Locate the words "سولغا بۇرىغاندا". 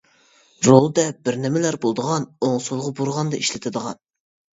2.69-3.41